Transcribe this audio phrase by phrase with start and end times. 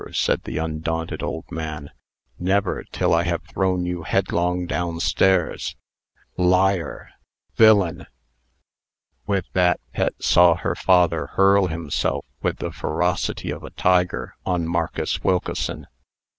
[0.13, 1.91] said the undaunted old man.
[2.39, 5.75] "Never, till I have thrown you headlong down stairs!
[6.37, 7.11] Liar!
[7.53, 8.07] Villain!"
[9.27, 14.67] With that, Pet saw her father hurl himself, with the ferocity of a tiger, on
[14.67, 15.85] Marcus Wilkeson.